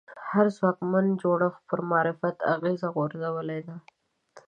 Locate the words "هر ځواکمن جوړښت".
0.31-1.61